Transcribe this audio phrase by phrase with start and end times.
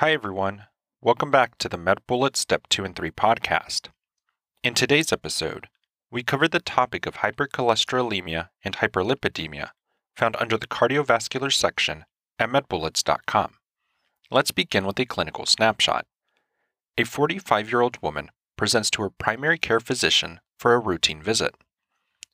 [0.00, 0.66] Hi, everyone.
[1.00, 3.88] Welcome back to the MedBullet Step 2 and 3 podcast.
[4.62, 5.68] In today's episode,
[6.10, 9.70] we cover the topic of hypercholesterolemia and hyperlipidemia
[10.14, 12.04] found under the cardiovascular section
[12.38, 13.54] at medbullets.com.
[14.30, 16.04] Let's begin with a clinical snapshot.
[16.98, 21.54] A 45 year old woman presents to her primary care physician for a routine visit.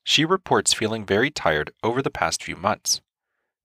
[0.03, 2.99] She reports feeling very tired over the past few months.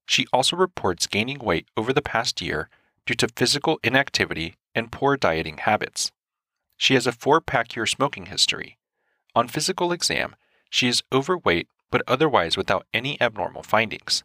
[0.05, 2.69] She also reports gaining weight over the past year
[3.09, 6.11] due to physical inactivity and poor dieting habits.
[6.77, 8.77] She has a four pack year smoking history.
[9.33, 10.35] On physical exam,
[10.69, 14.23] she is overweight but otherwise without any abnormal findings.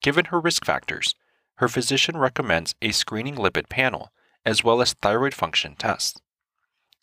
[0.00, 1.14] Given her risk factors,
[1.56, 4.12] her physician recommends a screening lipid panel
[4.46, 6.18] as well as thyroid function tests.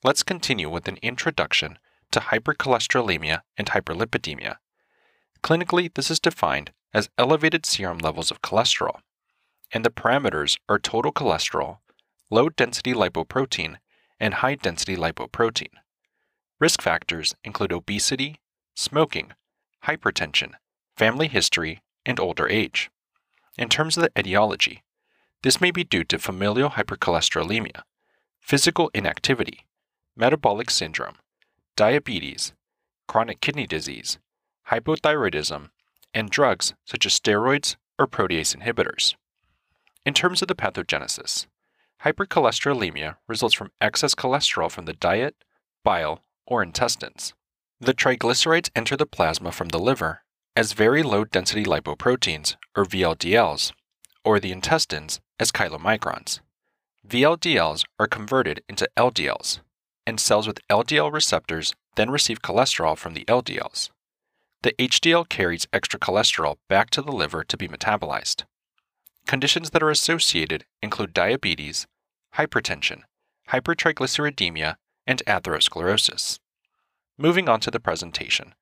[0.03, 1.77] Let's continue with an introduction
[2.09, 4.55] to hypercholesterolemia and hyperlipidemia.
[5.43, 9.01] Clinically, this is defined as elevated serum levels of cholesterol,
[9.73, 11.79] and the parameters are total cholesterol,
[12.29, 13.77] low density lipoprotein,
[14.19, 15.73] and high density lipoprotein.
[16.59, 18.39] Risk factors include obesity,
[18.75, 19.33] smoking,
[19.85, 20.51] hypertension,
[20.95, 22.91] family history, and older age.
[23.57, 24.83] In terms of the etiology,
[25.41, 27.81] this may be due to familial hypercholesterolemia,
[28.39, 29.65] physical inactivity,
[30.15, 31.15] metabolic syndrome,
[31.75, 32.53] diabetes,
[33.07, 34.19] chronic kidney disease,
[34.69, 35.69] hypothyroidism,
[36.13, 39.15] and drugs such as steroids or protease inhibitors.
[40.05, 41.47] In terms of the pathogenesis,
[42.03, 45.35] hypercholesterolemia results from excess cholesterol from the diet,
[45.83, 47.33] bile, or intestines.
[47.79, 50.23] The triglycerides enter the plasma from the liver
[50.55, 53.71] as very low density lipoproteins, or VLDLs,
[54.23, 56.41] or the intestines as chylomicrons.
[57.07, 59.59] VLDLs are converted into LDLs,
[60.05, 63.89] and cells with LDL receptors then receive cholesterol from the LDLs.
[64.61, 68.43] The HDL carries extra cholesterol back to the liver to be metabolized.
[69.25, 71.87] Conditions that are associated include diabetes,
[72.35, 73.01] hypertension,
[73.49, 74.75] hypertriglyceridemia,
[75.07, 76.39] and atherosclerosis.
[77.17, 78.53] Moving on to the presentation,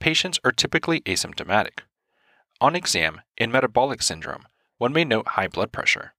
[0.00, 1.80] patients are typically asymptomatic.
[2.60, 4.46] On exam, in metabolic syndrome,
[4.78, 6.14] one may note high blood pressure.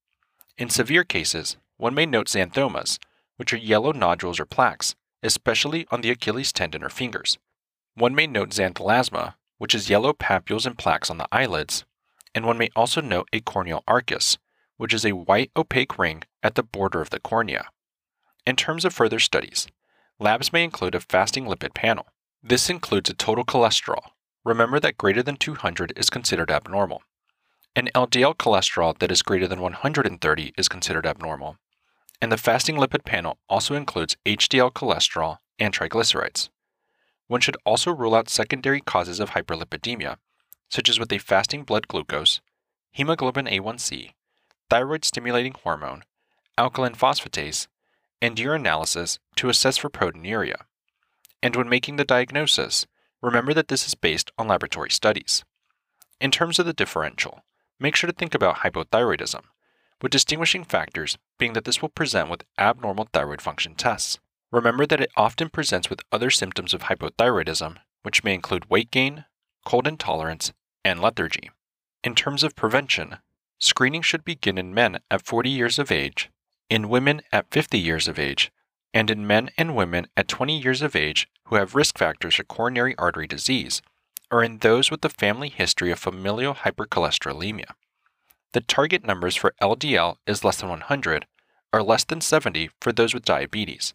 [0.58, 3.00] In severe cases, one may note xanthomas,
[3.38, 7.38] which are yellow nodules or plaques, especially on the Achilles tendon or fingers.
[7.96, 11.86] One may note xanthelasma, which is yellow papules and plaques on the eyelids,
[12.38, 14.38] and one may also note a corneal arcus,
[14.78, 17.66] which is a white opaque ring at the border of the cornea.
[18.46, 19.66] In terms of further studies,
[20.20, 22.06] labs may include a fasting lipid panel.
[22.44, 24.12] This includes a total cholesterol.
[24.46, 27.02] Remember that greater than 200 is considered abnormal.
[27.76, 31.58] An LDL cholesterol that is greater than 130 is considered abnormal.
[32.22, 36.50] And the fasting lipid panel also includes HDL cholesterol and triglycerides.
[37.26, 40.18] One should also rule out secondary causes of hyperlipidemia,
[40.70, 42.42] such as with a fasting blood glucose,
[42.92, 44.12] hemoglobin A1C,
[44.70, 46.04] thyroid stimulating hormone,
[46.58, 47.68] alkaline phosphatase,
[48.22, 50.56] and urinalysis to assess for proteinuria.
[51.42, 52.88] And when making the diagnosis,
[53.22, 55.44] remember that this is based on laboratory studies.
[56.20, 57.44] In terms of the differential,
[57.80, 59.44] make sure to think about hypothyroidism,
[60.02, 64.20] with distinguishing factors being that this will present with abnormal thyroid function tests.
[64.52, 69.26] Remember that it often presents with other symptoms of hypothyroidism, which may include weight gain,
[69.66, 71.52] cold intolerance, and lethargy.
[72.04, 73.18] In terms of prevention,
[73.60, 76.30] screening should begin in men at 40 years of age,
[76.70, 78.52] in women at 50 years of age,
[78.94, 82.44] and in men and women at 20 years of age who have risk factors for
[82.44, 83.82] coronary artery disease,
[84.32, 87.72] or in those with a family history of familial hypercholesterolemia.
[88.54, 91.26] The target numbers for LDL is less than 100
[91.74, 93.94] or less than 70 for those with diabetes.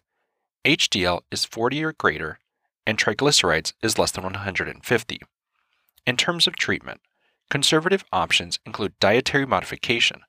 [0.65, 2.39] HDL is 40 or greater,
[2.85, 5.19] and triglycerides is less than 150.
[6.05, 7.01] In terms of treatment,
[7.49, 10.21] conservative options include dietary modification.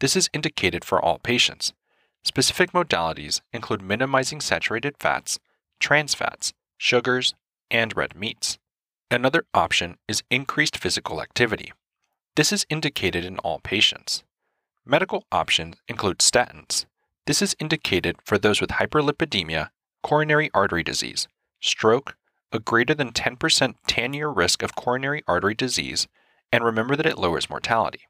[0.00, 1.72] This is indicated for all patients.
[2.24, 5.38] Specific modalities include minimizing saturated fats,
[5.78, 7.34] trans fats, sugars,
[7.70, 8.58] and red meats.
[9.10, 11.72] Another option is increased physical activity.
[12.36, 14.24] This is indicated in all patients.
[14.84, 16.86] Medical options include statins.
[17.26, 19.70] This is indicated for those with hyperlipidemia,
[20.02, 21.28] coronary artery disease,
[21.60, 22.16] stroke,
[22.52, 26.08] a greater than 10% 10 year risk of coronary artery disease,
[26.52, 28.02] and remember that it lowers mortality.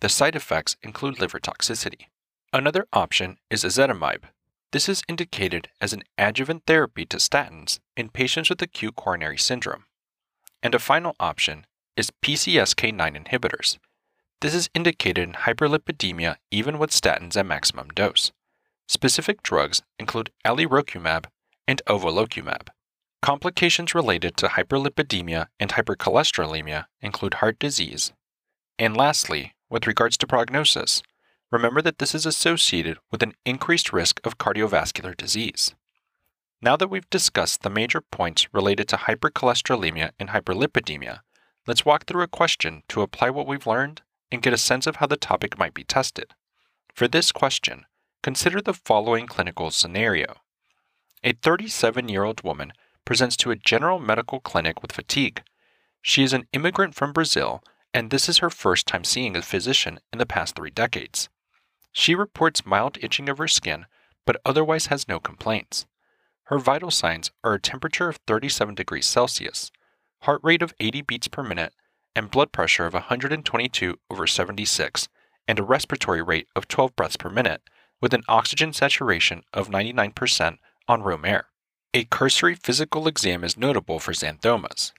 [0.00, 2.06] The side effects include liver toxicity.
[2.52, 4.24] Another option is ezetimibe.
[4.72, 9.84] This is indicated as an adjuvant therapy to statins in patients with acute coronary syndrome.
[10.62, 11.66] And a final option
[11.96, 13.78] is PCSK9 inhibitors.
[14.40, 18.32] This is indicated in hyperlipidemia even with statins at maximum dose.
[18.88, 21.26] Specific drugs include alirocumab
[21.66, 22.68] and evolocumab.
[23.24, 28.12] Complications related to hyperlipidemia and hypercholesterolemia include heart disease.
[28.78, 31.02] And lastly, with regards to prognosis,
[31.50, 35.74] remember that this is associated with an increased risk of cardiovascular disease.
[36.60, 41.20] Now that we've discussed the major points related to hypercholesterolemia and hyperlipidemia,
[41.66, 44.96] let's walk through a question to apply what we've learned and get a sense of
[44.96, 46.34] how the topic might be tested.
[46.92, 47.86] For this question,
[48.22, 50.42] consider the following clinical scenario.
[51.22, 52.74] A 37 year old woman
[53.04, 55.42] presents to a general medical clinic with fatigue.
[56.02, 57.62] She is an immigrant from Brazil,
[57.92, 61.28] and this is her first time seeing a physician in the past three decades.
[61.92, 63.86] She reports mild itching of her skin,
[64.26, 65.86] but otherwise has no complaints.
[66.44, 69.70] Her vital signs are a temperature of 37 degrees Celsius,
[70.22, 71.72] heart rate of 80 beats per minute,
[72.16, 75.08] and blood pressure of 122 over 76,
[75.46, 77.62] and a respiratory rate of 12 breaths per minute,
[78.00, 80.58] with an oxygen saturation of 99%
[80.88, 81.46] on room air.
[81.96, 84.90] A cursory physical exam is notable for xanthomas.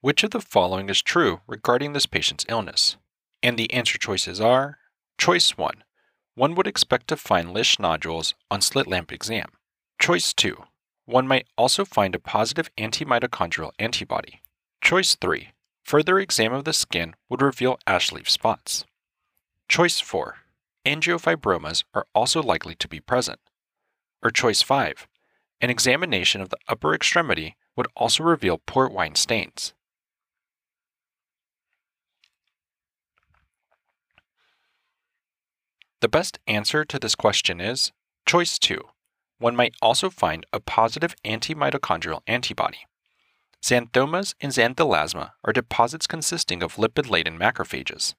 [0.00, 2.96] Which of the following is true regarding this patient's illness?
[3.40, 4.78] And the answer choices are
[5.16, 5.84] Choice 1.
[6.34, 9.46] One would expect to find Lisch nodules on slit lamp exam.
[10.00, 10.64] Choice 2.
[11.04, 14.40] One might also find a positive antimitochondrial antibody.
[14.82, 15.50] Choice 3.
[15.84, 18.84] Further exam of the skin would reveal ash leaf spots.
[19.68, 20.38] Choice 4.
[20.84, 23.38] Angiofibromas are also likely to be present.
[24.20, 25.06] Or choice 5.
[25.60, 29.72] An examination of the upper extremity would also reveal port wine stains.
[36.00, 37.92] The best answer to this question is
[38.26, 38.80] choice 2
[39.38, 42.86] one might also find a positive antimitochondrial antibody.
[43.62, 48.14] Xanthomas and xanthelasma are deposits consisting of lipid laden macrophages.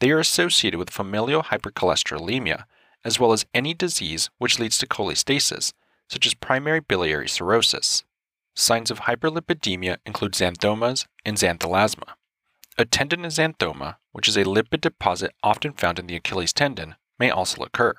[0.00, 2.64] They are associated with familial hypercholesterolemia,
[3.04, 5.72] as well as any disease which leads to cholestasis,
[6.08, 8.04] such as primary biliary cirrhosis.
[8.54, 12.14] Signs of hyperlipidemia include xanthomas and xanthelasma.
[12.78, 17.30] A tendon xanthoma, which is a lipid deposit often found in the Achilles tendon, may
[17.30, 17.94] also occur.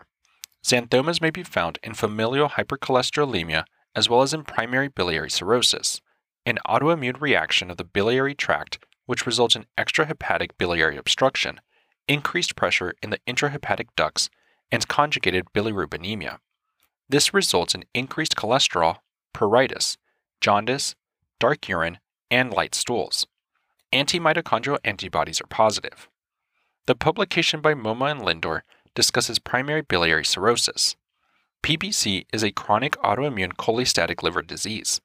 [0.64, 3.66] Xanthomas may be found in familial hypercholesterolemia
[3.96, 6.02] as well as in primary biliary cirrhosis,
[6.46, 11.60] an autoimmune reaction of the biliary tract which results in extrahepatic biliary obstruction,
[12.08, 14.30] increased pressure in the intrahepatic ducts,
[14.72, 16.38] and conjugated bilirubinemia.
[17.10, 18.98] This results in increased cholesterol,
[19.34, 19.98] pruritus,
[20.42, 20.96] jaundice,
[21.40, 22.00] dark urine,
[22.30, 23.28] and light stools.
[23.94, 26.10] Antimitochondrial antibodies are positive.
[26.86, 28.62] The publication by Moma and Lindor
[28.94, 30.98] discusses primary biliary cirrhosis.
[31.64, 35.00] PBC is a chronic autoimmune cholestatic liver disease.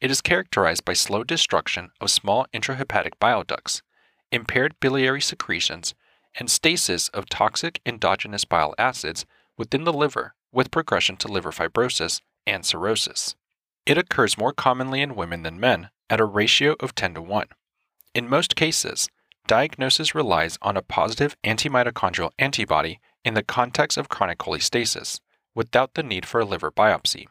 [0.00, 3.82] It is characterized by slow destruction of small intrahepatic bile ducts,
[4.30, 5.94] impaired biliary secretions,
[6.38, 9.24] and stasis of toxic endogenous bile acids
[9.56, 13.34] within the liver with progression to liver fibrosis and cirrhosis.
[13.84, 17.48] It occurs more commonly in women than men at a ratio of 10 to 1.
[18.14, 19.08] In most cases,
[19.46, 25.20] diagnosis relies on a positive antimitochondrial antibody in the context of chronic cholestasis,
[25.54, 27.26] without the need for a liver biopsy.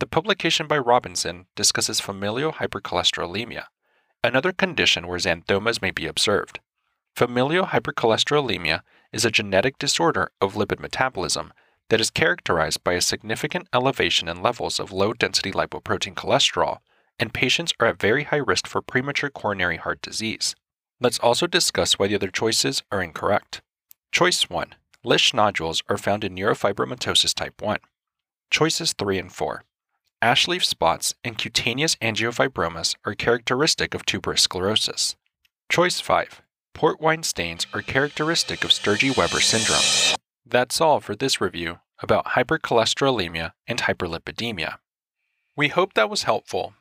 [0.00, 3.66] The publication by Robinson discusses familial hypercholesterolemia,
[4.24, 6.58] another condition where xanthomas may be observed.
[7.14, 8.80] Familial hypercholesterolemia
[9.12, 11.52] is a genetic disorder of lipid metabolism
[11.92, 16.78] that is characterized by a significant elevation in levels of low density lipoprotein cholesterol,
[17.18, 20.54] and patients are at very high risk for premature coronary heart disease.
[21.02, 23.60] Let's also discuss why the other choices are incorrect.
[24.10, 24.74] Choice 1
[25.04, 27.76] Lisch nodules are found in neurofibromatosis type 1.
[28.50, 29.62] Choices 3 and 4.
[30.22, 35.14] Ash leaf spots and cutaneous angiofibromas are characteristic of tuberous sclerosis.
[35.70, 36.40] Choice 5.
[36.72, 40.16] Port wine stains are characteristic of Sturge-Weber syndrome.
[40.44, 44.78] That's all for this review about hypercholesterolemia and hyperlipidemia.
[45.56, 46.74] We hope that was helpful.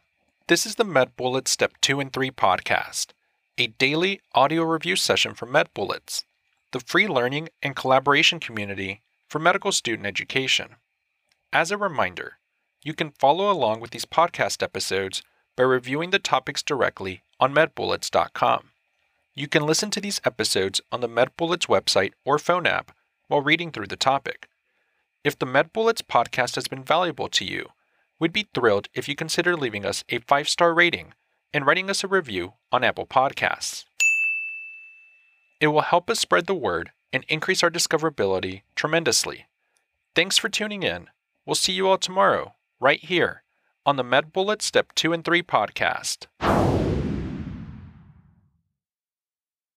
[0.47, 3.07] This is the MedBullets Step 2 and 3 podcast,
[3.57, 6.23] a daily audio review session from MedBullets
[6.71, 10.75] the free learning and collaboration community for medical student education.
[11.53, 12.37] As a reminder,
[12.83, 15.21] you can follow along with these podcast episodes
[15.55, 18.69] by reviewing the topics directly on medbullets.com.
[19.33, 22.91] You can listen to these episodes on the MedBullets website or phone app
[23.31, 24.49] while reading through the topic.
[25.23, 27.69] If the Med MedBullets podcast has been valuable to you,
[28.19, 31.13] we'd be thrilled if you consider leaving us a five star rating
[31.53, 33.85] and writing us a review on Apple Podcasts.
[35.61, 39.45] It will help us spread the word and increase our discoverability tremendously.
[40.13, 41.07] Thanks for tuning in.
[41.45, 43.43] We'll see you all tomorrow, right here,
[43.85, 46.27] on the MedBullet Step 2 and 3 podcast.